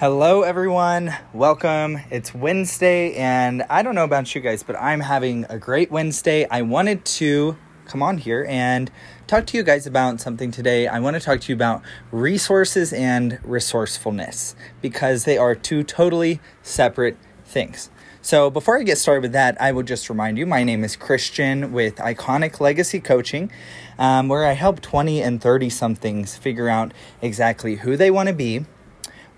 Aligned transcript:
Hello, 0.00 0.40
everyone. 0.40 1.14
Welcome. 1.34 1.98
It's 2.10 2.34
Wednesday, 2.34 3.14
and 3.16 3.62
I 3.68 3.82
don't 3.82 3.94
know 3.94 4.04
about 4.04 4.34
you 4.34 4.40
guys, 4.40 4.62
but 4.62 4.74
I'm 4.76 5.00
having 5.00 5.44
a 5.50 5.58
great 5.58 5.90
Wednesday. 5.90 6.46
I 6.50 6.62
wanted 6.62 7.04
to 7.04 7.58
come 7.84 8.02
on 8.02 8.16
here 8.16 8.46
and 8.48 8.90
talk 9.26 9.44
to 9.48 9.58
you 9.58 9.62
guys 9.62 9.86
about 9.86 10.18
something 10.18 10.50
today. 10.52 10.86
I 10.86 11.00
want 11.00 11.16
to 11.16 11.20
talk 11.20 11.42
to 11.42 11.52
you 11.52 11.54
about 11.54 11.82
resources 12.10 12.94
and 12.94 13.40
resourcefulness 13.42 14.56
because 14.80 15.24
they 15.24 15.36
are 15.36 15.54
two 15.54 15.82
totally 15.82 16.40
separate 16.62 17.18
things. 17.44 17.90
So, 18.22 18.48
before 18.48 18.78
I 18.78 18.84
get 18.84 18.96
started 18.96 19.20
with 19.20 19.32
that, 19.32 19.60
I 19.60 19.72
will 19.72 19.82
just 19.82 20.08
remind 20.08 20.38
you 20.38 20.46
my 20.46 20.64
name 20.64 20.82
is 20.82 20.96
Christian 20.96 21.72
with 21.72 21.96
Iconic 21.96 22.58
Legacy 22.58 23.00
Coaching, 23.00 23.52
um, 23.98 24.28
where 24.28 24.46
I 24.46 24.52
help 24.52 24.80
20 24.80 25.20
and 25.20 25.42
30 25.42 25.68
somethings 25.68 26.38
figure 26.38 26.70
out 26.70 26.94
exactly 27.20 27.76
who 27.76 27.98
they 27.98 28.10
want 28.10 28.30
to 28.30 28.34
be, 28.34 28.64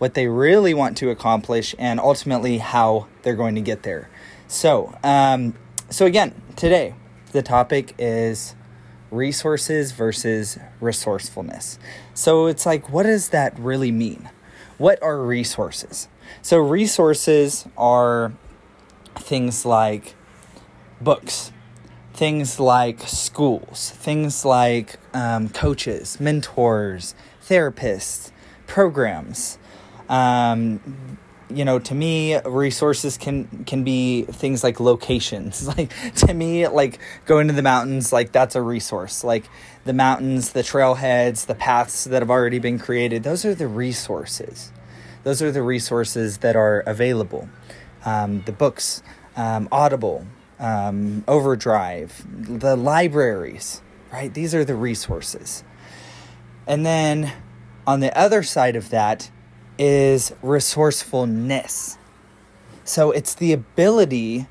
what 0.02 0.14
they 0.14 0.26
really 0.26 0.74
want 0.74 0.96
to 0.96 1.10
accomplish, 1.10 1.76
and 1.78 2.00
ultimately 2.00 2.58
how 2.58 3.06
they're 3.22 3.36
going 3.36 3.54
to 3.54 3.60
get 3.60 3.84
there. 3.84 4.10
So, 4.48 4.98
um, 5.04 5.54
so 5.90 6.06
again, 6.06 6.34
today 6.56 6.96
the 7.30 7.40
topic 7.40 7.94
is 8.00 8.56
resources 9.12 9.92
versus 9.92 10.58
resourcefulness. 10.80 11.78
So, 12.14 12.46
it's 12.46 12.66
like, 12.66 12.90
what 12.90 13.04
does 13.04 13.28
that 13.28 13.56
really 13.56 13.92
mean? 13.92 14.28
What 14.76 15.00
are 15.04 15.22
resources? 15.22 16.08
So, 16.42 16.58
resources 16.58 17.68
are 17.78 18.32
things 19.14 19.64
like 19.64 20.16
books, 21.00 21.52
things 22.12 22.58
like 22.58 23.02
schools, 23.02 23.92
things 23.94 24.44
like 24.44 24.96
um, 25.14 25.48
coaches, 25.48 26.18
mentors, 26.18 27.14
therapists, 27.40 28.32
programs. 28.66 29.58
Um, 30.08 31.18
you 31.50 31.64
know, 31.64 31.78
to 31.78 31.94
me, 31.94 32.38
resources 32.40 33.18
can 33.18 33.64
can 33.64 33.84
be 33.84 34.22
things 34.22 34.64
like 34.64 34.80
locations. 34.80 35.68
Like 35.76 35.92
to 36.16 36.34
me, 36.34 36.66
like 36.68 36.98
going 37.26 37.48
to 37.48 37.54
the 37.54 37.62
mountains, 37.62 38.12
like 38.12 38.32
that's 38.32 38.56
a 38.56 38.62
resource. 38.62 39.22
Like 39.24 39.44
the 39.84 39.92
mountains, 39.92 40.52
the 40.52 40.62
trailheads, 40.62 41.46
the 41.46 41.54
paths 41.54 42.04
that 42.04 42.22
have 42.22 42.30
already 42.30 42.58
been 42.58 42.78
created. 42.78 43.22
Those 43.22 43.44
are 43.44 43.54
the 43.54 43.68
resources. 43.68 44.72
Those 45.24 45.40
are 45.42 45.52
the 45.52 45.62
resources 45.62 46.38
that 46.38 46.56
are 46.56 46.80
available 46.80 47.48
um, 48.04 48.42
the 48.42 48.52
books, 48.52 49.02
um, 49.36 49.68
Audible, 49.70 50.26
um, 50.58 51.24
Overdrive, 51.28 52.24
the 52.60 52.76
libraries, 52.76 53.80
right? 54.12 54.32
These 54.32 54.54
are 54.54 54.64
the 54.64 54.74
resources. 54.74 55.64
And 56.66 56.84
then 56.86 57.32
on 57.86 58.00
the 58.00 58.16
other 58.16 58.42
side 58.42 58.76
of 58.76 58.90
that 58.90 59.30
is 59.78 60.32
resourcefulness. 60.42 61.98
So 62.84 63.10
it's 63.10 63.34
the 63.34 63.52
ability 63.52 64.46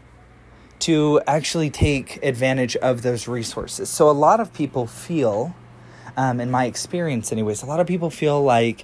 to 0.79 1.21
actually 1.27 1.69
take 1.69 2.23
advantage 2.23 2.75
of 2.77 3.01
those 3.01 3.27
resources. 3.27 3.89
So 3.89 4.09
a 4.09 4.11
lot 4.11 4.39
of 4.39 4.51
people 4.53 4.87
feel, 4.87 5.55
um, 6.17 6.39
in 6.39 6.49
my 6.49 6.65
experience, 6.65 7.31
anyways, 7.31 7.61
a 7.61 7.65
lot 7.67 7.79
of 7.79 7.87
people 7.87 8.09
feel 8.09 8.41
like 8.43 8.83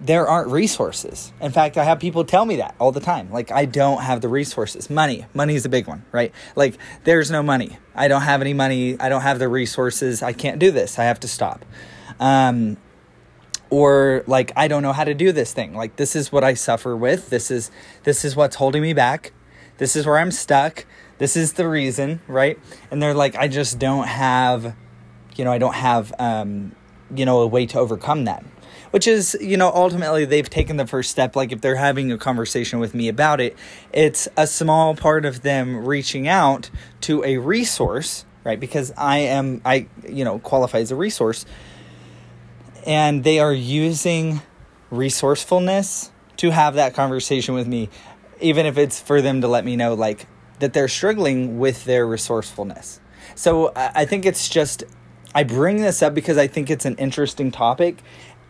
there 0.00 0.26
aren't 0.26 0.50
resources. 0.50 1.32
In 1.40 1.50
fact, 1.50 1.78
I 1.78 1.84
have 1.84 1.98
people 1.98 2.24
tell 2.24 2.44
me 2.44 2.56
that 2.56 2.74
all 2.78 2.92
the 2.92 3.00
time. 3.00 3.30
Like, 3.30 3.50
I 3.50 3.64
don't 3.64 4.02
have 4.02 4.20
the 4.20 4.28
resources. 4.28 4.90
Money. 4.90 5.24
Money 5.32 5.54
is 5.54 5.64
a 5.64 5.68
big 5.68 5.86
one, 5.86 6.04
right? 6.12 6.32
Like, 6.56 6.76
there's 7.04 7.30
no 7.30 7.42
money. 7.42 7.78
I 7.94 8.08
don't 8.08 8.22
have 8.22 8.42
any 8.42 8.52
money. 8.52 9.00
I 9.00 9.08
don't 9.08 9.22
have 9.22 9.38
the 9.38 9.48
resources. 9.48 10.22
I 10.22 10.32
can't 10.32 10.58
do 10.58 10.70
this. 10.70 10.98
I 10.98 11.04
have 11.04 11.20
to 11.20 11.28
stop. 11.28 11.64
Um, 12.20 12.76
or 13.70 14.24
like 14.26 14.52
I 14.56 14.68
don't 14.68 14.82
know 14.82 14.92
how 14.92 15.04
to 15.04 15.14
do 15.14 15.32
this 15.32 15.52
thing. 15.52 15.74
Like 15.74 15.96
this 15.96 16.16
is 16.16 16.30
what 16.30 16.44
I 16.44 16.54
suffer 16.54 16.96
with. 16.96 17.30
This 17.30 17.50
is 17.50 17.70
this 18.04 18.24
is 18.24 18.36
what's 18.36 18.56
holding 18.56 18.82
me 18.82 18.92
back. 18.92 19.32
This 19.78 19.96
is 19.96 20.06
where 20.06 20.18
I'm 20.18 20.30
stuck. 20.30 20.86
This 21.18 21.36
is 21.36 21.54
the 21.54 21.68
reason, 21.68 22.20
right? 22.26 22.58
And 22.90 23.02
they're 23.02 23.14
like 23.14 23.36
I 23.36 23.48
just 23.48 23.78
don't 23.78 24.06
have 24.06 24.76
you 25.36 25.44
know, 25.44 25.52
I 25.52 25.58
don't 25.58 25.74
have 25.74 26.12
um 26.18 26.74
you 27.14 27.24
know, 27.26 27.40
a 27.40 27.46
way 27.46 27.66
to 27.66 27.78
overcome 27.78 28.24
that 28.24 28.44
which 28.94 29.08
is, 29.08 29.36
you 29.40 29.56
know, 29.56 29.72
ultimately 29.74 30.24
they've 30.24 30.48
taken 30.48 30.76
the 30.76 30.86
first 30.86 31.10
step. 31.10 31.34
Like 31.34 31.50
if 31.50 31.60
they're 31.60 31.74
having 31.74 32.12
a 32.12 32.16
conversation 32.16 32.78
with 32.78 32.94
me 32.94 33.08
about 33.08 33.40
it, 33.40 33.56
it's 33.92 34.28
a 34.36 34.46
small 34.46 34.94
part 34.94 35.24
of 35.24 35.42
them 35.42 35.84
reaching 35.84 36.28
out 36.28 36.70
to 37.00 37.24
a 37.24 37.38
resource, 37.38 38.24
right? 38.44 38.60
Because 38.60 38.92
I 38.96 39.18
am, 39.18 39.62
I, 39.64 39.88
you 40.08 40.24
know, 40.24 40.38
qualify 40.38 40.78
as 40.78 40.92
a 40.92 40.94
resource. 40.94 41.44
And 42.86 43.24
they 43.24 43.38
are 43.38 43.52
using 43.52 44.42
resourcefulness 44.90 46.10
to 46.36 46.50
have 46.50 46.74
that 46.74 46.94
conversation 46.94 47.54
with 47.54 47.66
me, 47.66 47.88
even 48.40 48.66
if 48.66 48.78
it's 48.78 49.00
for 49.00 49.22
them 49.22 49.40
to 49.40 49.48
let 49.48 49.64
me 49.64 49.76
know, 49.76 49.94
like, 49.94 50.26
that 50.58 50.72
they're 50.72 50.88
struggling 50.88 51.58
with 51.58 51.84
their 51.84 52.06
resourcefulness. 52.06 53.00
So 53.34 53.72
I 53.74 54.04
think 54.04 54.24
it's 54.24 54.48
just 54.48 54.84
I 55.34 55.42
bring 55.42 55.78
this 55.78 56.02
up 56.02 56.14
because 56.14 56.38
I 56.38 56.46
think 56.46 56.70
it's 56.70 56.84
an 56.84 56.94
interesting 56.96 57.50
topic 57.50 58.02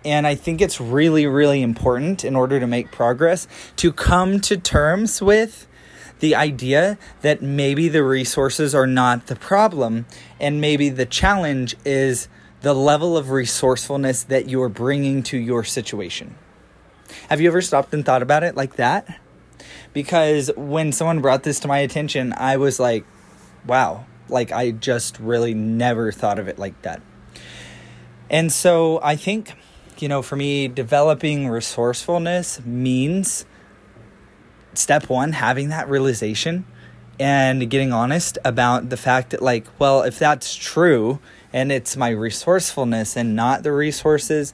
and 0.04 0.26
I 0.26 0.34
think 0.34 0.60
it's 0.60 0.80
really, 0.80 1.26
really 1.26 1.62
important 1.62 2.24
in 2.24 2.36
order 2.36 2.60
to 2.60 2.66
make 2.66 2.92
progress 2.92 3.48
to 3.76 3.90
come 3.90 4.38
to 4.40 4.58
terms 4.58 5.22
with 5.22 5.66
the 6.20 6.34
idea 6.34 6.98
that 7.22 7.40
maybe 7.40 7.88
the 7.88 8.02
resources 8.02 8.74
are 8.74 8.86
not 8.86 9.26
the 9.26 9.36
problem, 9.36 10.06
and 10.38 10.60
maybe 10.60 10.88
the 10.88 11.06
challenge 11.06 11.74
is 11.84 12.28
the 12.64 12.74
level 12.74 13.16
of 13.16 13.30
resourcefulness 13.30 14.24
that 14.24 14.48
you're 14.48 14.68
bringing 14.68 15.22
to 15.22 15.38
your 15.38 15.62
situation. 15.64 16.34
Have 17.28 17.40
you 17.40 17.48
ever 17.48 17.60
stopped 17.60 17.94
and 17.94 18.04
thought 18.04 18.22
about 18.22 18.42
it 18.42 18.56
like 18.56 18.76
that? 18.76 19.20
Because 19.92 20.50
when 20.56 20.90
someone 20.90 21.20
brought 21.20 21.42
this 21.42 21.60
to 21.60 21.68
my 21.68 21.78
attention, 21.78 22.32
I 22.36 22.56
was 22.56 22.80
like, 22.80 23.04
wow, 23.66 24.06
like 24.28 24.50
I 24.50 24.72
just 24.72 25.20
really 25.20 25.54
never 25.54 26.10
thought 26.10 26.38
of 26.38 26.48
it 26.48 26.58
like 26.58 26.80
that. 26.82 27.02
And 28.30 28.50
so 28.50 28.98
I 29.02 29.14
think 29.14 29.54
you 29.98 30.08
know, 30.08 30.22
for 30.22 30.36
me, 30.36 30.68
developing 30.68 31.48
resourcefulness 31.48 32.64
means 32.64 33.46
step 34.74 35.08
one, 35.08 35.32
having 35.32 35.68
that 35.68 35.88
realization 35.88 36.64
and 37.20 37.70
getting 37.70 37.92
honest 37.92 38.38
about 38.44 38.90
the 38.90 38.96
fact 38.96 39.30
that, 39.30 39.40
like, 39.40 39.66
well, 39.78 40.02
if 40.02 40.18
that's 40.18 40.56
true 40.56 41.20
and 41.54 41.70
it's 41.70 41.96
my 41.96 42.10
resourcefulness 42.10 43.16
and 43.16 43.36
not 43.36 43.62
the 43.62 43.72
resources, 43.72 44.52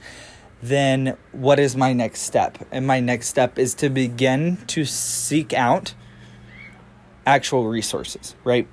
then 0.62 1.16
what 1.32 1.58
is 1.58 1.74
my 1.74 1.94
next 1.94 2.20
step? 2.20 2.58
And 2.70 2.86
my 2.86 3.00
next 3.00 3.28
step 3.28 3.58
is 3.58 3.72
to 3.76 3.88
begin 3.88 4.58
to 4.68 4.84
seek 4.84 5.54
out 5.54 5.94
actual 7.26 7.66
resources, 7.68 8.36
right? 8.44 8.68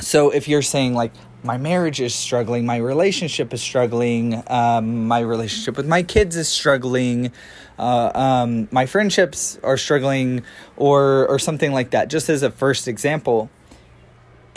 So 0.00 0.30
if 0.30 0.48
you're 0.48 0.62
saying, 0.62 0.94
like, 0.94 1.12
my 1.42 1.58
marriage 1.58 2.00
is 2.00 2.14
struggling, 2.14 2.64
my 2.64 2.78
relationship 2.78 3.52
is 3.52 3.60
struggling, 3.60 4.42
um, 4.46 5.06
my 5.06 5.20
relationship 5.20 5.76
with 5.76 5.86
my 5.86 6.02
kids 6.02 6.36
is 6.36 6.48
struggling, 6.48 7.30
uh, 7.78 8.10
um, 8.14 8.68
my 8.72 8.86
friendships 8.86 9.58
are 9.62 9.76
struggling, 9.76 10.42
or 10.78 11.26
or 11.28 11.38
something 11.38 11.72
like 11.72 11.90
that. 11.90 12.08
Just 12.08 12.30
as 12.30 12.42
a 12.42 12.50
first 12.50 12.88
example, 12.88 13.50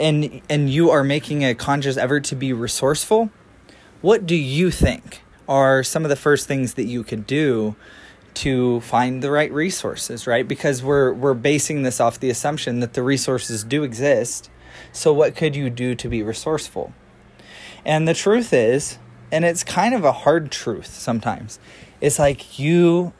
and 0.00 0.40
and 0.48 0.70
you 0.70 0.90
are 0.90 1.04
making 1.04 1.44
a 1.44 1.54
conscious 1.54 1.96
effort 1.96 2.24
to 2.24 2.36
be 2.36 2.52
resourceful. 2.52 3.30
What 4.00 4.26
do 4.26 4.36
you 4.36 4.70
think 4.70 5.22
are 5.48 5.82
some 5.82 6.04
of 6.04 6.08
the 6.08 6.16
first 6.16 6.46
things 6.46 6.74
that 6.74 6.84
you 6.84 7.02
could 7.02 7.26
do 7.26 7.74
to 8.34 8.80
find 8.82 9.22
the 9.22 9.30
right 9.30 9.52
resources? 9.52 10.26
Right, 10.26 10.46
because 10.46 10.82
we're 10.82 11.12
we're 11.12 11.34
basing 11.34 11.82
this 11.82 12.00
off 12.00 12.20
the 12.20 12.30
assumption 12.30 12.80
that 12.80 12.94
the 12.94 13.02
resources 13.02 13.64
do 13.64 13.82
exist 13.82 14.50
so, 14.92 15.12
what 15.12 15.36
could 15.36 15.56
you 15.56 15.70
do 15.70 15.94
to 15.94 16.08
be 16.08 16.22
resourceful? 16.22 16.92
And 17.84 18.06
the 18.06 18.14
truth 18.14 18.52
is, 18.52 18.98
and 19.30 19.44
it's 19.44 19.64
kind 19.64 19.94
of 19.94 20.04
a 20.04 20.12
hard 20.12 20.50
truth 20.50 20.86
sometimes, 20.86 21.58
it's 22.00 22.18
like 22.18 22.58
you, 22.58 23.12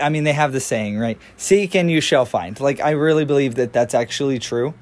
I 0.00 0.08
mean, 0.08 0.24
they 0.24 0.32
have 0.32 0.52
the 0.52 0.60
saying, 0.60 0.98
right? 0.98 1.18
Seek 1.36 1.74
and 1.74 1.90
you 1.90 2.00
shall 2.00 2.24
find. 2.24 2.58
Like, 2.60 2.80
I 2.80 2.90
really 2.90 3.24
believe 3.24 3.54
that 3.56 3.72
that's 3.72 3.94
actually 3.94 4.38
true. 4.38 4.74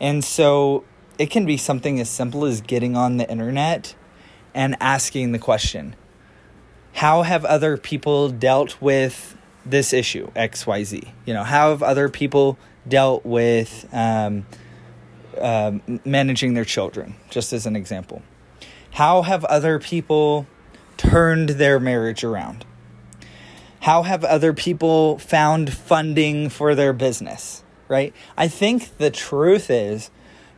And 0.00 0.24
so, 0.24 0.84
it 1.18 1.30
can 1.30 1.44
be 1.44 1.56
something 1.56 1.98
as 2.00 2.08
simple 2.08 2.44
as 2.44 2.60
getting 2.60 2.96
on 2.96 3.16
the 3.16 3.28
internet 3.28 3.94
and 4.54 4.76
asking 4.80 5.32
the 5.32 5.38
question 5.38 5.96
How 6.94 7.22
have 7.22 7.44
other 7.44 7.76
people 7.76 8.28
dealt 8.28 8.80
with 8.80 9.36
this 9.66 9.92
issue, 9.92 10.30
XYZ? 10.32 11.08
You 11.26 11.34
know, 11.34 11.44
how 11.44 11.70
have 11.70 11.82
other 11.82 12.08
people 12.08 12.58
dealt 12.86 13.24
with, 13.24 13.86
um, 13.92 14.46
uh, 15.40 15.72
managing 16.04 16.54
their 16.54 16.64
children, 16.64 17.14
just 17.30 17.52
as 17.52 17.66
an 17.66 17.76
example. 17.76 18.22
How 18.92 19.22
have 19.22 19.44
other 19.44 19.78
people 19.78 20.46
turned 20.96 21.50
their 21.50 21.78
marriage 21.78 22.24
around? 22.24 22.64
How 23.80 24.02
have 24.02 24.24
other 24.24 24.52
people 24.52 25.18
found 25.18 25.72
funding 25.72 26.48
for 26.48 26.74
their 26.74 26.92
business? 26.92 27.62
Right? 27.88 28.14
I 28.36 28.48
think 28.48 28.98
the 28.98 29.10
truth 29.10 29.70
is 29.70 30.10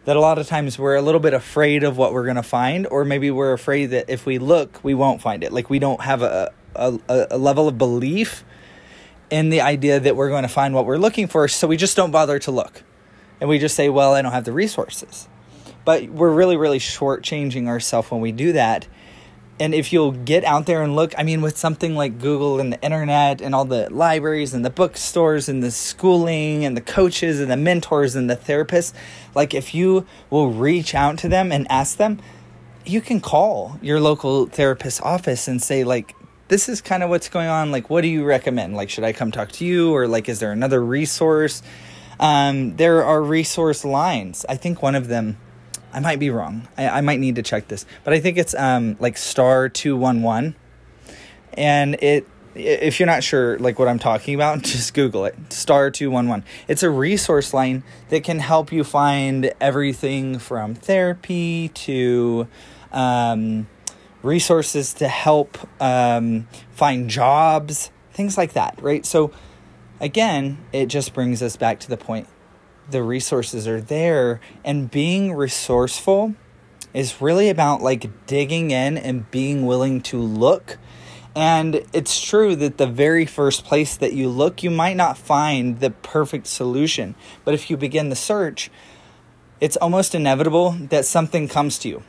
that 0.05 0.17
a 0.17 0.21
lot 0.21 0.39
of 0.39 0.47
times 0.47 0.79
we're 0.79 0.97
a 0.97 1.03
little 1.03 1.21
bit 1.21 1.35
afraid 1.35 1.85
of 1.85 1.97
what 1.97 2.13
we're 2.13 2.25
going 2.25 2.37
to 2.37 2.43
find, 2.43 2.87
or 2.87 3.05
maybe 3.05 3.31
we're 3.31 3.53
afraid 3.53 3.87
that 3.87 4.07
if 4.09 4.27
we 4.27 4.39
look, 4.39 4.83
we 4.83 4.95
won't 4.95 5.23
find 5.23 5.45
it. 5.45 5.53
Like 5.53 5.71
we 5.71 5.79
don't 5.79 6.01
have 6.01 6.23
a, 6.23 6.53
a, 6.75 6.99
a 7.09 7.39
level 7.39 7.69
of 7.69 7.79
belief 7.79 8.45
in 9.31 9.51
the 9.51 9.61
idea 9.61 10.01
that 10.01 10.17
we're 10.17 10.29
going 10.29 10.43
to 10.43 10.49
find 10.49 10.75
what 10.75 10.87
we're 10.87 10.97
looking 10.97 11.29
for, 11.29 11.47
so 11.47 11.69
we 11.69 11.77
just 11.77 11.97
don't 11.97 12.11
bother 12.11 12.39
to 12.41 12.51
look. 12.51 12.83
And 13.41 13.49
we 13.49 13.59
just 13.59 13.75
say, 13.75 13.89
well, 13.89 14.15
I 14.15 14.23
don't 14.23 14.33
have 14.33 14.45
the 14.45 14.53
resources. 14.53 15.29
But 15.85 16.09
we're 16.09 16.33
really, 16.33 16.57
really 16.57 16.79
shortchanging 16.79 17.69
ourselves 17.69 18.11
when 18.11 18.21
we 18.21 18.33
do 18.33 18.53
that. 18.53 18.87
And 19.61 19.75
if 19.75 19.93
you'll 19.93 20.13
get 20.13 20.43
out 20.43 20.65
there 20.65 20.83
and 20.83 20.97
look, 20.97 21.13
I 21.19 21.23
mean, 21.23 21.43
with 21.43 21.59
something 21.59 21.95
like 21.95 22.19
Google 22.19 22.59
and 22.59 22.73
the 22.73 22.81
internet 22.81 23.43
and 23.43 23.55
all 23.55 23.67
the 23.67 23.89
libraries 23.91 24.55
and 24.55 24.65
the 24.65 24.71
bookstores 24.71 25.51
and 25.51 25.63
the 25.63 25.71
schooling 25.71 26.65
and 26.65 26.75
the 26.75 26.81
coaches 26.81 27.41
and 27.41 27.51
the 27.51 27.59
mentors 27.59 28.17
and 28.17 28.31
the 28.31 28.37
therapists, 28.37 28.95
like 29.35 29.53
if 29.53 29.75
you 29.75 30.07
will 30.31 30.51
reach 30.51 30.95
out 30.95 31.19
to 31.19 31.29
them 31.29 31.53
and 31.53 31.71
ask 31.71 31.99
them, 31.99 32.19
you 32.87 33.03
can 33.03 33.21
call 33.21 33.79
your 33.83 34.01
local 34.01 34.47
therapist 34.47 35.03
office 35.03 35.47
and 35.47 35.63
say, 35.63 35.85
like, 35.85 36.17
this 36.49 36.67
is 36.69 36.81
kind 36.81 37.03
of 37.03 37.11
what's 37.11 37.29
going 37.29 37.49
on. 37.49 37.71
Like, 37.71 37.91
what 37.91 38.01
do 38.01 38.09
you 38.09 38.25
recommend? 38.25 38.75
Like, 38.75 38.89
should 38.89 39.05
I 39.05 39.13
come 39.13 39.31
talk 39.31 39.53
to 39.53 39.65
you? 39.67 39.95
Or, 39.95 40.09
like, 40.09 40.29
is 40.29 40.41
there 40.41 40.53
another 40.53 40.83
resource? 40.83 41.63
Um, 42.19 42.77
there 42.77 43.05
are 43.05 43.23
resource 43.23 43.85
lines. 43.85 44.45
I 44.49 44.57
think 44.57 44.83
one 44.83 44.95
of 44.95 45.09
them, 45.09 45.37
I 45.93 46.01
might 46.01 46.19
be 46.19 46.31
wrong. 46.31 46.69
I, 46.77 46.89
I 46.89 47.01
might 47.01 47.21
need 47.21 47.37
to 47.37 47.43
check 47.43 47.69
this, 47.69 47.85
but 48.05 48.13
I 48.13 48.21
think 48.21 48.39
it's 48.39 48.55
um, 48.55 48.97
like 49.01 49.17
star 49.17 49.69
211. 49.69 50.55
And 51.55 51.97
it, 52.01 52.27
if 52.55 53.01
you're 53.01 53.07
not 53.07 53.23
sure 53.23 53.59
like 53.59 53.79
what 53.79 53.89
I'm 53.89 53.99
talking 53.99 54.35
about, 54.35 54.63
just 54.63 54.95
Google 54.95 55.25
it. 55.25 55.37
Star 55.53 55.91
211. 55.91 56.45
It's 56.69 56.83
a 56.83 56.91
resource 56.91 57.53
line 57.53 57.83
that 58.09 58.25
can 58.25 58.39
help 58.39 58.73
you 58.73 58.85
find 58.85 59.53
everything 59.61 60.39
from 60.39 60.75
therapy 60.75 61.69
to 61.69 62.47
um, 62.93 63.69
resources 64.23 64.95
to 64.95 65.09
help 65.09 65.59
um, 65.81 66.47
find 66.73 67.11
jobs, 67.11 67.91
things 68.13 68.37
like 68.37 68.53
that, 68.53 68.79
right? 68.81 69.05
So, 69.07 69.33
again, 70.01 70.59
it 70.73 70.87
just 70.87 71.15
brings 71.15 71.43
us 71.43 71.57
back 71.57 71.81
to 71.81 71.89
the 71.89 71.97
point 71.97 72.29
the 72.91 73.03
resources 73.03 73.67
are 73.67 73.81
there, 73.81 74.41
and 74.65 74.91
being 74.91 75.33
resourceful 75.33 76.35
is 76.93 77.21
really 77.21 77.49
about 77.49 77.83
like 77.83 78.27
digging 78.27 78.71
in 78.71 78.99
and 78.99 79.31
being 79.31 79.67
willing 79.67 80.01
to 80.03 80.19
look. 80.21 80.79
And 81.35 81.83
it's 81.93 82.21
true 82.21 82.57
that 82.57 82.79
the 82.79 82.89
very 82.89 83.25
first 83.25 83.65
place 83.65 83.97
that 83.97 84.13
you 84.13 84.29
look, 84.29 84.63
you 84.63 84.71
might 84.71 84.97
not 84.97 85.17
find 85.17 85.79
the 85.79 85.91
perfect 85.91 86.49
solution. 86.49 87.15
But 87.45 87.55
if 87.55 87.71
you 87.71 87.77
begin 87.77 88.09
the 88.09 88.17
search, 88.17 88.71
it's 89.61 89.77
almost 89.77 90.15
inevitable 90.15 90.73
that 90.91 91.05
something 91.05 91.47
comes 91.47 91.79
to 91.81 91.89
you. 91.89 92.03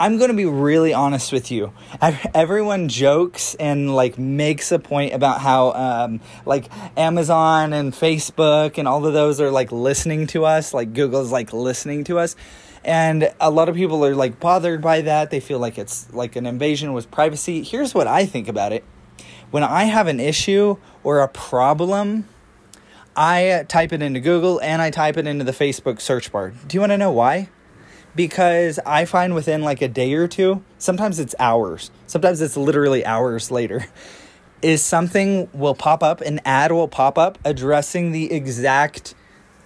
I'm 0.00 0.16
going 0.16 0.30
to 0.30 0.36
be 0.36 0.46
really 0.46 0.94
honest 0.94 1.30
with 1.30 1.50
you. 1.50 1.74
Everyone 2.34 2.88
jokes 2.88 3.54
and 3.56 3.94
like 3.94 4.18
makes 4.18 4.72
a 4.72 4.78
point 4.78 5.12
about 5.12 5.42
how 5.42 5.72
um, 5.72 6.20
like 6.46 6.70
Amazon 6.96 7.74
and 7.74 7.92
Facebook 7.92 8.78
and 8.78 8.88
all 8.88 9.04
of 9.04 9.12
those 9.12 9.42
are 9.42 9.50
like 9.50 9.70
listening 9.70 10.26
to 10.28 10.46
us, 10.46 10.72
like 10.72 10.94
Google's 10.94 11.30
like 11.30 11.52
listening 11.52 12.04
to 12.04 12.18
us. 12.18 12.34
And 12.82 13.30
a 13.38 13.50
lot 13.50 13.68
of 13.68 13.74
people 13.74 14.02
are 14.06 14.14
like 14.14 14.40
bothered 14.40 14.80
by 14.80 15.02
that. 15.02 15.30
They 15.30 15.38
feel 15.38 15.58
like 15.58 15.76
it's 15.76 16.10
like 16.14 16.34
an 16.34 16.46
invasion 16.46 16.94
with 16.94 17.10
privacy. 17.10 17.62
Here's 17.62 17.94
what 17.94 18.06
I 18.06 18.24
think 18.24 18.48
about 18.48 18.72
it. 18.72 18.84
When 19.50 19.62
I 19.62 19.84
have 19.84 20.06
an 20.06 20.18
issue 20.18 20.78
or 21.04 21.20
a 21.20 21.28
problem, 21.28 22.26
I 23.14 23.66
type 23.68 23.92
it 23.92 24.00
into 24.00 24.20
Google 24.20 24.62
and 24.62 24.80
I 24.80 24.88
type 24.88 25.18
it 25.18 25.26
into 25.26 25.44
the 25.44 25.52
Facebook 25.52 26.00
search 26.00 26.32
bar. 26.32 26.54
Do 26.66 26.74
you 26.74 26.80
want 26.80 26.92
to 26.92 26.96
know 26.96 27.12
why? 27.12 27.50
Because 28.14 28.78
I 28.84 29.04
find 29.04 29.34
within 29.34 29.62
like 29.62 29.82
a 29.82 29.88
day 29.88 30.14
or 30.14 30.28
two, 30.28 30.62
sometimes 30.78 31.18
it's 31.18 31.34
hours, 31.38 31.90
sometimes 32.06 32.40
it's 32.40 32.56
literally 32.56 33.04
hours 33.04 33.50
later, 33.50 33.86
is 34.62 34.82
something 34.82 35.48
will 35.52 35.74
pop 35.74 36.02
up, 36.02 36.20
an 36.20 36.40
ad 36.44 36.72
will 36.72 36.88
pop 36.88 37.16
up 37.16 37.38
addressing 37.44 38.12
the 38.12 38.32
exact 38.32 39.14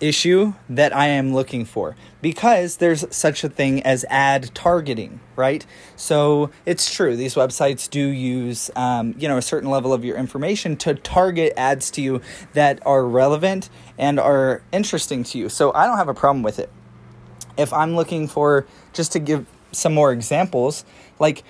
issue 0.00 0.52
that 0.68 0.94
I 0.94 1.06
am 1.06 1.32
looking 1.32 1.64
for 1.64 1.96
because 2.20 2.76
there's 2.76 3.04
such 3.14 3.44
a 3.44 3.48
thing 3.48 3.82
as 3.82 4.04
ad 4.10 4.54
targeting, 4.54 5.20
right? 5.36 5.64
So 5.96 6.50
it's 6.66 6.92
true, 6.92 7.16
these 7.16 7.34
websites 7.34 7.88
do 7.88 8.06
use, 8.06 8.70
um, 8.76 9.14
you 9.18 9.28
know, 9.28 9.38
a 9.38 9.42
certain 9.42 9.70
level 9.70 9.92
of 9.92 10.04
your 10.04 10.16
information 10.16 10.76
to 10.78 10.94
target 10.94 11.54
ads 11.56 11.90
to 11.92 12.02
you 12.02 12.20
that 12.52 12.84
are 12.86 13.04
relevant 13.04 13.70
and 13.98 14.20
are 14.20 14.62
interesting 14.72 15.24
to 15.24 15.38
you. 15.38 15.48
So 15.48 15.72
I 15.72 15.86
don't 15.86 15.96
have 15.96 16.08
a 16.08 16.14
problem 16.14 16.42
with 16.42 16.58
it 16.58 16.70
if 17.56 17.72
I'm 17.72 17.96
looking 17.96 18.28
for, 18.28 18.66
just 18.92 19.12
to 19.12 19.18
give 19.18 19.46
some 19.72 19.94
more 19.94 20.12
examples, 20.12 20.84
like 21.18 21.44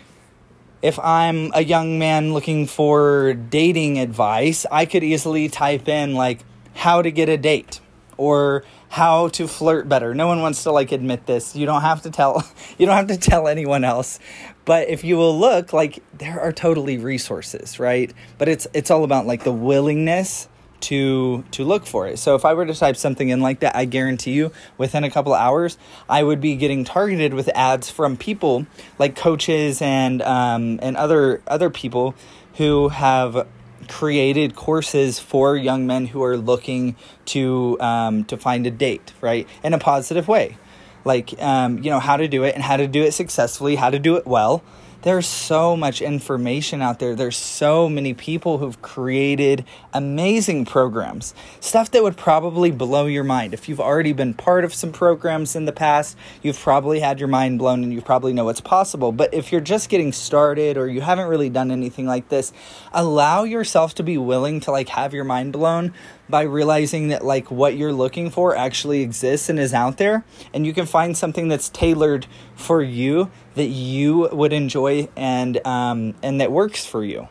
if 0.82 0.98
I'm 0.98 1.50
a 1.54 1.64
young 1.64 1.98
man 1.98 2.34
looking 2.34 2.66
for 2.66 3.34
dating 3.34 3.98
advice, 3.98 4.66
I 4.70 4.84
could 4.84 5.02
easily 5.02 5.48
type 5.48 5.88
in 5.88 6.14
like 6.14 6.40
how 6.74 7.00
to 7.02 7.10
get 7.10 7.28
a 7.28 7.38
date 7.38 7.80
or 8.16 8.64
how 8.90 9.28
to 9.28 9.48
flirt 9.48 9.88
better. 9.88 10.14
No 10.14 10.26
one 10.26 10.40
wants 10.40 10.62
to 10.64 10.72
like 10.72 10.92
admit 10.92 11.26
this. 11.26 11.56
You 11.56 11.66
don't 11.66 11.80
have 11.80 12.02
to 12.02 12.10
tell 12.10 12.46
you 12.78 12.86
don't 12.86 12.96
have 12.96 13.06
to 13.08 13.16
tell 13.16 13.48
anyone 13.48 13.82
else. 13.82 14.20
But 14.64 14.88
if 14.88 15.04
you 15.04 15.16
will 15.16 15.38
look 15.38 15.72
like 15.72 16.02
there 16.16 16.40
are 16.40 16.52
totally 16.52 16.98
resources, 16.98 17.80
right? 17.80 18.12
But 18.38 18.48
it's 18.48 18.66
it's 18.74 18.90
all 18.90 19.04
about 19.04 19.26
like 19.26 19.44
the 19.44 19.52
willingness 19.52 20.48
to 20.84 21.44
to 21.50 21.64
look 21.64 21.86
for 21.86 22.06
it. 22.06 22.18
So 22.18 22.34
if 22.34 22.44
I 22.44 22.54
were 22.54 22.66
to 22.66 22.74
type 22.74 22.96
something 22.96 23.28
in 23.28 23.40
like 23.40 23.60
that, 23.60 23.74
I 23.76 23.84
guarantee 23.84 24.32
you 24.32 24.52
within 24.78 25.04
a 25.04 25.10
couple 25.10 25.32
hours, 25.34 25.78
I 26.08 26.22
would 26.22 26.40
be 26.40 26.56
getting 26.56 26.84
targeted 26.84 27.34
with 27.34 27.48
ads 27.54 27.90
from 27.90 28.16
people 28.16 28.66
like 28.98 29.16
coaches 29.16 29.80
and 29.80 30.20
um, 30.22 30.78
and 30.82 30.96
other 30.96 31.42
other 31.46 31.70
people 31.70 32.14
who 32.56 32.88
have 32.88 33.46
created 33.88 34.54
courses 34.54 35.18
for 35.18 35.56
young 35.56 35.86
men 35.86 36.06
who 36.06 36.22
are 36.22 36.36
looking 36.36 36.96
to 37.26 37.78
um, 37.80 38.24
to 38.24 38.36
find 38.36 38.66
a 38.66 38.70
date, 38.70 39.12
right, 39.20 39.48
in 39.62 39.72
a 39.72 39.78
positive 39.78 40.28
way, 40.28 40.56
like 41.04 41.40
um, 41.42 41.82
you 41.82 41.90
know 41.90 42.00
how 42.00 42.16
to 42.16 42.28
do 42.28 42.44
it 42.44 42.54
and 42.54 42.62
how 42.62 42.76
to 42.76 42.86
do 42.86 43.02
it 43.02 43.12
successfully, 43.12 43.76
how 43.76 43.90
to 43.90 43.98
do 43.98 44.16
it 44.16 44.26
well 44.26 44.62
there's 45.04 45.26
so 45.26 45.76
much 45.76 46.00
information 46.00 46.80
out 46.80 46.98
there. 46.98 47.14
There's 47.14 47.36
so 47.36 47.90
many 47.90 48.14
people 48.14 48.56
who've 48.56 48.80
created 48.80 49.66
amazing 49.92 50.64
programs, 50.64 51.34
stuff 51.60 51.90
that 51.90 52.02
would 52.02 52.16
probably 52.16 52.70
blow 52.70 53.04
your 53.04 53.22
mind. 53.22 53.52
If 53.52 53.68
you've 53.68 53.82
already 53.82 54.14
been 54.14 54.32
part 54.32 54.64
of 54.64 54.72
some 54.72 54.92
programs 54.92 55.54
in 55.54 55.66
the 55.66 55.72
past, 55.72 56.16
you've 56.42 56.58
probably 56.58 57.00
had 57.00 57.20
your 57.20 57.28
mind 57.28 57.58
blown 57.58 57.84
and 57.84 57.92
you 57.92 58.00
probably 58.00 58.32
know 58.32 58.46
what's 58.46 58.62
possible. 58.62 59.12
But 59.12 59.34
if 59.34 59.52
you're 59.52 59.60
just 59.60 59.90
getting 59.90 60.10
started 60.10 60.78
or 60.78 60.88
you 60.88 61.02
haven't 61.02 61.28
really 61.28 61.50
done 61.50 61.70
anything 61.70 62.06
like 62.06 62.30
this, 62.30 62.54
allow 62.90 63.44
yourself 63.44 63.94
to 63.96 64.02
be 64.02 64.16
willing 64.16 64.58
to 64.60 64.70
like 64.70 64.88
have 64.88 65.12
your 65.12 65.24
mind 65.24 65.52
blown 65.52 65.92
by 66.28 66.42
realizing 66.42 67.08
that 67.08 67.22
like 67.22 67.50
what 67.50 67.76
you're 67.76 67.92
looking 67.92 68.30
for 68.30 68.56
actually 68.56 69.02
exists 69.02 69.50
and 69.50 69.58
is 69.58 69.74
out 69.74 69.98
there 69.98 70.24
and 70.54 70.66
you 70.66 70.72
can 70.72 70.86
find 70.86 71.16
something 71.16 71.48
that's 71.48 71.68
tailored 71.68 72.26
for 72.54 72.82
you 72.82 73.30
that 73.54 73.66
you 73.66 74.28
would 74.32 74.52
enjoy 74.52 74.93
and 75.16 75.64
um, 75.66 76.14
and 76.22 76.40
that 76.40 76.50
works 76.52 76.84
for 76.86 77.04
you. 77.04 77.28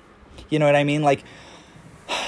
You 0.49 0.59
know 0.59 0.65
what 0.65 0.75
i 0.75 0.83
mean? 0.83 1.01
Like 1.01 1.23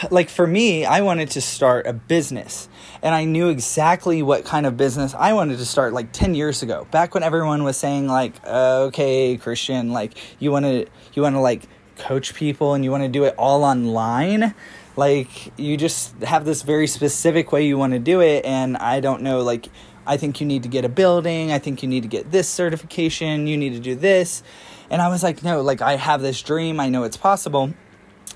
like 0.10 0.30
for 0.30 0.48
me 0.48 0.86
i 0.86 1.02
wanted 1.02 1.30
to 1.32 1.42
start 1.42 1.86
a 1.86 1.94
business. 1.94 2.68
And 3.02 3.14
i 3.14 3.26
knew 3.26 3.50
exactly 3.50 4.24
what 4.24 4.46
kind 4.46 4.66
of 4.66 4.78
business 4.78 5.14
i 5.14 5.34
wanted 5.34 5.58
to 5.60 5.66
start 5.66 5.94
like 5.94 6.12
10 6.12 6.34
years 6.34 6.64
ago. 6.64 6.88
Back 6.92 7.14
when 7.14 7.24
everyone 7.24 7.64
was 7.64 7.78
saying 7.78 8.08
like 8.08 8.46
okay 8.46 9.38
christian 9.38 9.92
like 9.92 10.18
you 10.40 10.52
want 10.52 10.66
to 10.66 10.88
you 11.14 11.22
want 11.22 11.36
to 11.36 11.40
like 11.40 11.64
coach 11.98 12.34
people 12.34 12.74
and 12.74 12.84
you 12.84 12.92
want 12.92 13.04
to 13.04 13.10
do 13.10 13.24
it 13.24 13.36
all 13.38 13.64
online 13.64 14.54
like 14.98 15.58
you 15.58 15.78
just 15.78 16.22
have 16.24 16.46
this 16.46 16.62
very 16.62 16.88
specific 16.88 17.52
way 17.52 17.66
you 17.66 17.78
want 17.78 17.94
to 17.94 18.00
do 18.00 18.22
it. 18.22 18.46
And 18.46 18.78
i 18.78 19.00
don't 19.00 19.22
know 19.22 19.42
like 19.42 19.68
i 20.08 20.18
think 20.18 20.40
you 20.40 20.48
need 20.48 20.64
to 20.64 20.70
get 20.70 20.86
a 20.86 20.90
building. 20.90 21.52
I 21.52 21.60
think 21.60 21.84
you 21.84 21.90
need 21.90 22.04
to 22.04 22.10
get 22.10 22.32
this 22.32 22.48
certification. 22.48 23.46
You 23.48 23.58
need 23.58 23.74
to 23.74 23.80
do 23.80 23.96
this 23.96 24.42
and 24.90 25.02
i 25.02 25.08
was 25.08 25.24
like 25.24 25.44
no 25.44 25.62
like 25.62 25.82
i 25.82 25.96
have 25.96 26.22
this 26.22 26.42
dream 26.42 26.80
i 26.80 26.90
know 26.90 27.04
it's 27.04 27.18
possible 27.18 27.74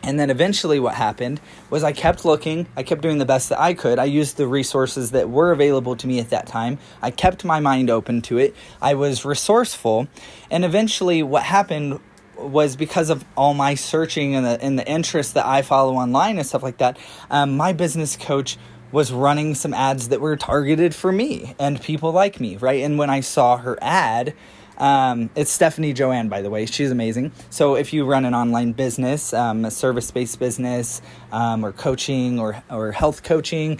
and 0.01 0.17
then 0.17 0.29
eventually 0.29 0.79
what 0.79 0.95
happened 0.95 1.39
was 1.69 1.83
i 1.83 1.91
kept 1.91 2.25
looking 2.25 2.67
i 2.77 2.83
kept 2.83 3.01
doing 3.01 3.17
the 3.17 3.25
best 3.25 3.49
that 3.49 3.59
i 3.59 3.73
could 3.73 3.99
i 3.99 4.05
used 4.05 4.37
the 4.37 4.47
resources 4.47 5.11
that 5.11 5.29
were 5.29 5.51
available 5.51 5.95
to 5.95 6.07
me 6.07 6.19
at 6.19 6.29
that 6.29 6.47
time 6.47 6.77
i 7.01 7.11
kept 7.11 7.43
my 7.43 7.59
mind 7.59 7.89
open 7.89 8.21
to 8.21 8.37
it 8.37 8.55
i 8.81 8.93
was 8.93 9.25
resourceful 9.25 10.07
and 10.49 10.63
eventually 10.63 11.21
what 11.23 11.43
happened 11.43 11.99
was 12.39 12.75
because 12.75 13.09
of 13.09 13.25
all 13.35 13.53
my 13.53 13.75
searching 13.75 14.35
and 14.35 14.45
the, 14.45 14.61
and 14.61 14.79
the 14.79 14.87
interest 14.87 15.33
that 15.33 15.45
I 15.45 15.61
follow 15.61 15.95
online 15.95 16.37
and 16.37 16.47
stuff 16.47 16.63
like 16.63 16.77
that. 16.77 16.97
Um, 17.29 17.57
my 17.57 17.73
business 17.73 18.15
coach 18.15 18.57
was 18.91 19.11
running 19.11 19.55
some 19.55 19.73
ads 19.73 20.09
that 20.09 20.19
were 20.19 20.35
targeted 20.35 20.95
for 20.95 21.11
me 21.11 21.55
and 21.59 21.81
people 21.81 22.11
like 22.11 22.39
me, 22.39 22.57
right? 22.57 22.83
And 22.83 22.97
when 22.97 23.09
I 23.09 23.19
saw 23.19 23.57
her 23.57 23.77
ad, 23.81 24.33
um, 24.79 25.29
it's 25.35 25.51
Stephanie 25.51 25.93
Joanne, 25.93 26.29
by 26.29 26.41
the 26.41 26.49
way. 26.49 26.65
She's 26.65 26.91
amazing. 26.91 27.31
So 27.49 27.75
if 27.75 27.93
you 27.93 28.05
run 28.05 28.25
an 28.25 28.33
online 28.33 28.71
business, 28.71 29.33
um, 29.33 29.65
a 29.65 29.71
service-based 29.71 30.39
business, 30.39 31.01
um, 31.31 31.65
or 31.65 31.71
coaching 31.71 32.39
or 32.39 32.63
or 32.69 32.91
health 32.91 33.23
coaching, 33.23 33.79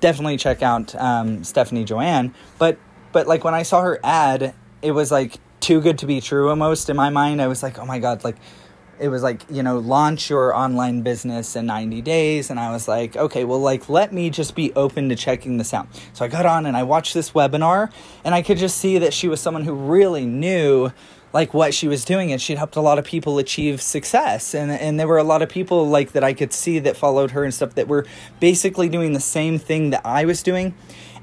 definitely 0.00 0.36
check 0.36 0.62
out 0.62 0.94
um, 0.96 1.44
Stephanie 1.44 1.84
Joanne. 1.84 2.34
But 2.58 2.78
but 3.12 3.26
like 3.26 3.44
when 3.44 3.54
I 3.54 3.62
saw 3.62 3.82
her 3.82 4.00
ad, 4.02 4.54
it 4.82 4.92
was 4.92 5.10
like 5.10 5.38
too 5.60 5.80
good 5.80 5.98
to 5.98 6.06
be 6.06 6.20
true 6.20 6.48
almost 6.48 6.90
in 6.90 6.96
my 6.96 7.10
mind. 7.10 7.40
I 7.40 7.46
was 7.46 7.62
like, 7.62 7.78
oh 7.78 7.86
my 7.86 7.98
God, 7.98 8.24
like 8.24 8.36
it 9.00 9.08
was 9.08 9.22
like 9.22 9.42
you 9.50 9.62
know 9.62 9.78
launch 9.78 10.30
your 10.30 10.54
online 10.54 11.02
business 11.02 11.56
in 11.56 11.66
90 11.66 12.02
days 12.02 12.50
and 12.50 12.58
i 12.58 12.70
was 12.72 12.88
like 12.88 13.16
okay 13.16 13.44
well 13.44 13.60
like 13.60 13.88
let 13.88 14.12
me 14.12 14.30
just 14.30 14.54
be 14.54 14.72
open 14.74 15.08
to 15.08 15.16
checking 15.16 15.58
this 15.58 15.72
out. 15.72 15.86
So 16.12 16.24
i 16.24 16.28
got 16.28 16.46
on 16.46 16.66
and 16.66 16.76
i 16.76 16.82
watched 16.82 17.14
this 17.14 17.32
webinar 17.32 17.92
and 18.24 18.34
i 18.34 18.42
could 18.42 18.58
just 18.58 18.78
see 18.78 18.98
that 18.98 19.12
she 19.12 19.28
was 19.28 19.40
someone 19.40 19.64
who 19.64 19.74
really 19.74 20.26
knew 20.26 20.90
like 21.32 21.52
what 21.52 21.74
she 21.74 21.88
was 21.88 22.04
doing 22.04 22.32
and 22.32 22.40
she'd 22.40 22.58
helped 22.58 22.76
a 22.76 22.80
lot 22.80 22.98
of 22.98 23.04
people 23.04 23.38
achieve 23.38 23.82
success. 23.82 24.54
And 24.54 24.70
and 24.70 24.98
there 24.98 25.08
were 25.08 25.18
a 25.18 25.24
lot 25.24 25.42
of 25.42 25.48
people 25.48 25.86
like 25.86 26.12
that 26.12 26.24
I 26.24 26.32
could 26.32 26.52
see 26.52 26.78
that 26.80 26.96
followed 26.96 27.32
her 27.32 27.44
and 27.44 27.52
stuff 27.52 27.74
that 27.74 27.88
were 27.88 28.06
basically 28.40 28.88
doing 28.88 29.12
the 29.12 29.20
same 29.20 29.58
thing 29.58 29.90
that 29.90 30.04
I 30.04 30.24
was 30.24 30.42
doing 30.42 30.74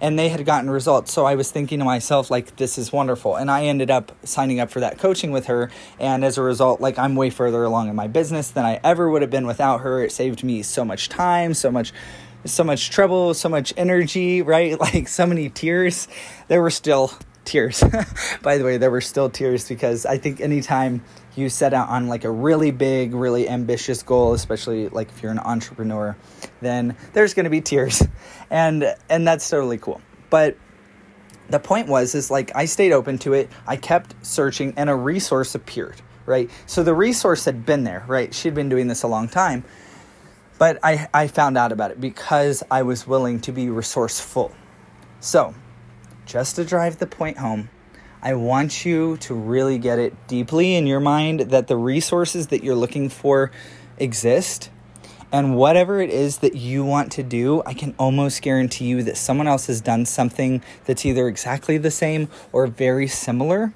and 0.02 0.18
they 0.18 0.30
had 0.30 0.46
gotten 0.46 0.70
results. 0.70 1.12
So 1.12 1.26
I 1.26 1.36
was 1.36 1.52
thinking 1.52 1.80
to 1.80 1.86
myself, 1.86 2.30
like, 2.30 2.56
this 2.58 2.78
is 2.78 2.92
wonderful. 2.92 3.36
And 3.36 3.50
I 3.50 3.66
ended 3.66 3.92
up 3.92 4.12
signing 4.24 4.60
up 4.60 4.70
for 4.70 4.80
that 4.80 4.98
coaching 4.98 5.32
with 5.32 5.46
her. 5.48 5.70
And 6.00 6.24
as 6.24 6.38
a 6.38 6.42
result, 6.42 6.82
like, 6.82 6.98
I'm 6.98 7.16
way 7.16 7.30
further 7.30 7.64
along 7.64 7.90
in 7.90 7.96
my 7.96 8.08
business 8.08 8.50
than 8.52 8.66
I 8.66 8.80
ever 8.84 9.10
would 9.10 9.22
have 9.22 9.32
been 9.32 9.48
without 9.48 9.82
her. 9.82 10.04
It 10.04 10.12
saved 10.12 10.44
me 10.44 10.64
so 10.64 10.86
much 10.86 11.10
time, 11.10 11.54
so 11.54 11.72
much. 11.72 11.94
So 12.46 12.64
much 12.64 12.92
trouble, 12.92 13.34
so 13.34 13.50
much 13.50 13.74
energy, 13.76 14.44
right? 14.44 14.80
Like 14.86 15.08
so 15.08 15.26
many 15.26 15.50
tears. 15.50 16.08
There 16.48 16.62
were 16.62 16.70
still 16.70 17.12
tears. 17.46 17.84
By 18.42 18.58
the 18.58 18.64
way, 18.64 18.78
there 18.78 18.92
were 18.92 19.02
still 19.02 19.30
tears 19.30 19.68
because 19.68 20.06
I 20.06 20.18
think 20.18 20.42
anytime 20.42 21.04
you 21.36 21.50
set 21.50 21.74
out 21.74 21.90
on 21.90 22.08
like 22.08 22.24
a 22.24 22.32
really 22.32 22.72
big, 22.72 23.14
really 23.14 23.48
ambitious 23.48 24.04
goal, 24.04 24.34
especially 24.34 24.90
like 24.90 25.10
if 25.10 25.22
you're 25.22 25.32
an 25.32 25.40
entrepreneur, 25.40 26.16
then 26.62 26.96
there's 27.14 27.34
going 27.34 27.46
to 27.46 27.50
be 27.50 27.62
tears. 27.62 28.04
And 28.52 28.96
and 29.10 29.28
that's 29.28 29.50
totally 29.50 29.80
cool. 29.80 30.02
But 30.30 30.56
the 31.50 31.60
point 31.60 31.88
was 31.88 32.14
is 32.14 32.30
like 32.30 32.56
I 32.56 32.66
stayed 32.66 32.92
open 32.92 33.18
to 33.20 33.34
it. 33.34 33.50
I 33.66 33.76
kept 33.76 34.14
searching 34.24 34.76
and 34.78 34.88
a 34.88 34.96
resource 34.96 35.56
appeared, 35.56 36.00
right? 36.28 36.50
So 36.68 36.84
the 36.84 36.94
resource 36.94 37.44
had 37.44 37.66
been 37.66 37.84
there, 37.84 38.06
right? 38.08 38.32
She'd 38.34 38.54
been 38.54 38.70
doing 38.70 38.88
this 38.88 39.02
a 39.02 39.08
long 39.08 39.28
time. 39.28 39.64
But 40.60 40.78
I 40.84 41.08
I 41.12 41.28
found 41.28 41.58
out 41.58 41.72
about 41.72 41.90
it 41.90 42.00
because 42.00 42.64
I 42.70 42.84
was 42.84 43.08
willing 43.08 43.40
to 43.42 43.52
be 43.52 43.70
resourceful. 43.70 44.52
So, 45.20 45.56
just 46.26 46.56
to 46.56 46.66
drive 46.66 46.98
the 46.98 47.08
point 47.08 47.38
home, 47.38 47.70
I 48.22 48.34
want 48.34 48.86
you 48.86 49.18
to 49.18 49.36
really 49.36 49.78
get 49.78 50.00
it 50.00 50.28
deeply 50.28 50.76
in 50.76 50.88
your 50.88 51.00
mind 51.00 51.42
that 51.42 51.68
the 51.68 51.78
resources 51.78 52.48
that 52.48 52.64
you're 52.64 52.76
looking 52.76 53.10
for 53.10 53.52
exist. 53.98 54.72
And 55.32 55.56
whatever 55.56 56.02
it 56.02 56.10
is 56.10 56.40
that 56.40 56.56
you 56.56 56.84
want 56.84 57.12
to 57.14 57.24
do, 57.24 57.62
I 57.66 57.74
can 57.74 57.94
almost 58.00 58.42
guarantee 58.42 58.86
you 58.86 59.04
that 59.04 59.18
someone 59.18 59.48
else 59.48 59.68
has 59.68 59.82
done 59.82 60.06
something 60.06 60.64
that's 60.86 61.06
either 61.06 61.28
exactly 61.28 61.78
the 61.78 61.92
same 61.92 62.30
or 62.52 62.68
very 62.68 63.08
similar. 63.08 63.74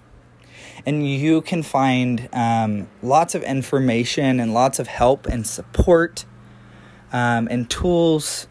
And 0.86 1.08
you 1.08 1.41
can 1.41 1.62
find 1.62 2.29
um, 2.34 2.88
lots 3.03 3.36
of 3.36 3.44
information 3.44 4.39
and 4.39 4.53
lots 4.53 4.79
of 4.79 4.88
help 4.88 5.27
and 5.27 5.46
support 5.46 6.25
um, 7.12 7.48
and 7.51 7.70
tools 7.70 8.48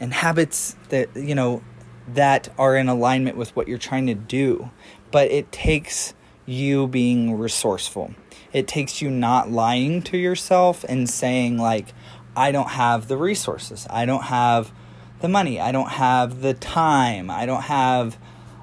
and 0.00 0.12
habits 0.12 0.76
that, 0.88 1.14
you 1.14 1.34
know, 1.34 1.62
that 2.06 2.48
are 2.58 2.76
in 2.76 2.88
alignment 2.88 3.36
with 3.36 3.54
what 3.56 3.68
you're 3.68 3.78
trying 3.78 4.06
to 4.06 4.14
do 4.14 4.70
but 5.14 5.30
it 5.30 5.52
takes 5.52 6.12
you 6.44 6.88
being 6.88 7.38
resourceful. 7.38 8.14
It 8.52 8.66
takes 8.66 9.00
you 9.00 9.10
not 9.10 9.48
lying 9.48 10.02
to 10.02 10.16
yourself 10.16 10.84
and 10.88 11.08
saying, 11.08 11.56
like, 11.56 11.94
I 12.36 12.50
don't 12.50 12.70
have 12.70 13.06
the 13.06 13.16
resources. 13.16 13.86
I 13.88 14.06
don't 14.06 14.24
have 14.24 14.72
the 15.20 15.28
money. 15.28 15.60
I 15.60 15.70
don't 15.70 15.88
have 15.88 16.42
the 16.42 16.52
time. 16.52 17.30
I 17.30 17.46
don't 17.46 17.62
have. 17.62 18.18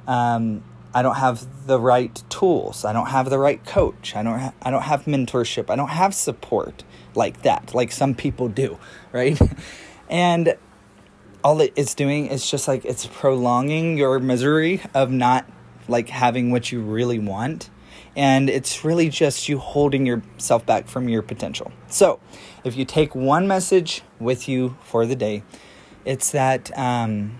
Um, 0.07 0.63
I 0.93 1.03
don't 1.03 1.15
have 1.15 1.67
the 1.67 1.79
right 1.79 2.21
tools. 2.27 2.83
I 2.83 2.91
don't 2.91 3.07
have 3.07 3.29
the 3.29 3.39
right 3.39 3.63
coach. 3.65 4.13
I 4.15 4.21
don't. 4.21 4.39
Ha- 4.39 4.53
I 4.61 4.71
don't 4.71 4.83
have 4.83 5.05
mentorship. 5.05 5.69
I 5.69 5.77
don't 5.77 5.87
have 5.87 6.13
support 6.13 6.83
like 7.15 7.43
that, 7.43 7.73
like 7.73 7.93
some 7.93 8.13
people 8.13 8.49
do, 8.49 8.77
right? 9.13 9.39
and 10.09 10.55
all 11.43 11.61
it 11.61 11.73
is 11.75 11.95
doing 11.95 12.27
is 12.27 12.49
just 12.49 12.67
like 12.67 12.85
it's 12.85 13.05
prolonging 13.05 13.97
your 13.97 14.19
misery 14.19 14.81
of 14.93 15.11
not 15.11 15.45
like 15.87 16.09
having 16.09 16.51
what 16.51 16.71
you 16.71 16.81
really 16.81 17.19
want. 17.19 17.69
And 18.15 18.49
it's 18.49 18.83
really 18.83 19.09
just 19.09 19.47
you 19.47 19.57
holding 19.57 20.05
yourself 20.05 20.65
back 20.65 20.87
from 20.87 21.07
your 21.07 21.21
potential. 21.21 21.71
So, 21.87 22.19
if 22.63 22.75
you 22.75 22.83
take 22.83 23.15
one 23.15 23.47
message 23.47 24.01
with 24.19 24.49
you 24.49 24.77
for 24.83 25.05
the 25.05 25.15
day, 25.15 25.43
it's 26.03 26.31
that 26.31 26.77
um, 26.77 27.39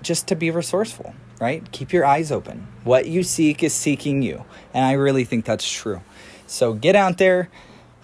just 0.00 0.28
to 0.28 0.36
be 0.36 0.50
resourceful, 0.50 1.12
right? 1.40 1.70
Keep 1.72 1.92
your 1.92 2.04
eyes 2.04 2.30
open. 2.30 2.68
What 2.84 3.06
you 3.06 3.24
seek 3.24 3.62
is 3.64 3.74
seeking 3.74 4.22
you. 4.22 4.44
And 4.72 4.84
I 4.84 4.92
really 4.92 5.24
think 5.24 5.44
that's 5.44 5.68
true. 5.68 6.02
So, 6.46 6.74
get 6.74 6.94
out 6.94 7.18
there, 7.18 7.50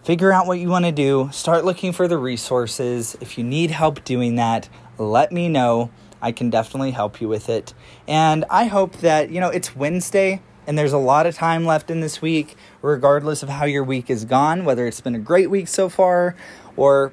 figure 0.04 0.30
out 0.32 0.46
what 0.46 0.58
you 0.58 0.68
want 0.68 0.84
to 0.84 0.92
do, 0.92 1.30
start 1.32 1.64
looking 1.64 1.92
for 1.92 2.06
the 2.06 2.18
resources. 2.18 3.16
If 3.20 3.38
you 3.38 3.44
need 3.44 3.70
help 3.70 4.04
doing 4.04 4.36
that, 4.36 4.68
let 4.98 5.32
me 5.32 5.48
know. 5.48 5.90
I 6.20 6.30
can 6.30 6.50
definitely 6.50 6.90
help 6.90 7.20
you 7.20 7.28
with 7.28 7.48
it. 7.48 7.72
And 8.06 8.44
I 8.50 8.66
hope 8.66 8.98
that, 8.98 9.30
you 9.30 9.40
know, 9.40 9.48
it's 9.48 9.74
Wednesday 9.74 10.42
and 10.66 10.78
there's 10.78 10.92
a 10.92 10.98
lot 10.98 11.26
of 11.26 11.34
time 11.34 11.64
left 11.64 11.90
in 11.90 12.00
this 12.00 12.22
week, 12.22 12.54
regardless 12.82 13.42
of 13.42 13.48
how 13.48 13.64
your 13.64 13.84
week 13.84 14.10
is 14.10 14.24
gone, 14.24 14.64
whether 14.64 14.86
it's 14.86 15.00
been 15.00 15.14
a 15.14 15.18
great 15.18 15.50
week 15.50 15.68
so 15.68 15.88
far 15.88 16.36
or 16.76 17.12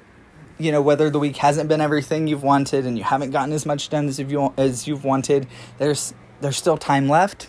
you 0.58 0.70
know 0.70 0.82
whether 0.82 1.08
the 1.10 1.18
week 1.18 1.38
hasn't 1.38 1.68
been 1.68 1.80
everything 1.80 2.28
you've 2.28 2.42
wanted 2.42 2.86
and 2.86 2.98
you 2.98 3.02
haven't 3.02 3.30
gotten 3.30 3.52
as 3.52 3.64
much 3.64 3.88
done 3.88 4.06
as 4.06 4.18
you 4.18 4.52
as 4.56 4.86
you've 4.86 5.02
wanted 5.02 5.48
there's 5.78 6.14
there's 6.40 6.56
still 6.56 6.76
time 6.76 7.08
left 7.08 7.48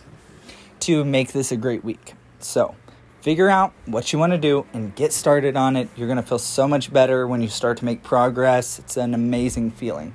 to 0.80 1.04
make 1.04 1.32
this 1.34 1.52
a 1.52 1.58
great 1.58 1.84
week 1.84 2.14
so 2.40 2.74
figure 3.24 3.50
out 3.50 3.74
what 3.86 4.14
you 4.14 4.20
want 4.20 4.32
to 4.32 4.38
do 4.38 4.66
and 4.74 4.94
get 4.96 5.12
started 5.12 5.58
on 5.58 5.76
it 5.76 5.88
you're 5.96 6.08
going 6.08 6.18
to 6.18 6.24
feel 6.24 6.40
so 6.40 6.68
much 6.68 6.94
better 6.94 7.28
when 7.28 7.42
you 7.42 7.48
start 7.48 7.78
to 7.78 7.86
make 7.86 8.04
progress 8.04 8.80
it's 8.80 8.98
an 8.98 9.14
amazing 9.14 9.72
feeling 9.72 10.14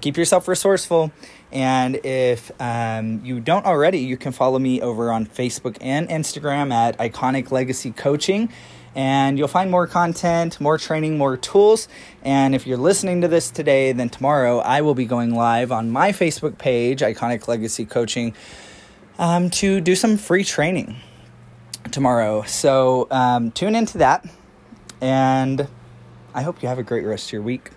keep 0.00 0.16
yourself 0.16 0.48
resourceful. 0.48 1.12
And 1.50 1.96
if 2.04 2.50
um, 2.60 3.20
you 3.24 3.40
don't 3.40 3.66
already, 3.66 4.00
you 4.00 4.16
can 4.16 4.32
follow 4.32 4.58
me 4.58 4.80
over 4.80 5.10
on 5.10 5.26
Facebook 5.26 5.76
and 5.80 6.08
Instagram 6.08 6.72
at 6.72 6.98
Iconic 6.98 7.50
Legacy 7.50 7.90
Coaching. 7.90 8.50
And 8.94 9.38
you'll 9.38 9.48
find 9.48 9.70
more 9.70 9.86
content, 9.86 10.60
more 10.60 10.76
training, 10.76 11.18
more 11.18 11.36
tools. 11.36 11.88
And 12.22 12.54
if 12.54 12.66
you're 12.66 12.78
listening 12.78 13.20
to 13.20 13.28
this 13.28 13.50
today, 13.50 13.92
then 13.92 14.08
tomorrow 14.08 14.58
I 14.58 14.80
will 14.80 14.94
be 14.94 15.04
going 15.04 15.34
live 15.34 15.70
on 15.70 15.90
my 15.90 16.10
Facebook 16.10 16.58
page, 16.58 17.00
Iconic 17.00 17.46
Legacy 17.46 17.84
Coaching, 17.84 18.34
um, 19.18 19.50
to 19.50 19.80
do 19.80 19.94
some 19.94 20.16
free 20.16 20.44
training 20.44 20.96
tomorrow. 21.88 22.42
So 22.42 23.06
um, 23.10 23.50
tune 23.50 23.74
into 23.74 23.98
that. 23.98 24.24
And 25.00 25.68
I 26.34 26.42
hope 26.42 26.62
you 26.62 26.68
have 26.68 26.78
a 26.78 26.82
great 26.82 27.04
rest 27.04 27.28
of 27.28 27.32
your 27.32 27.42
week. 27.42 27.70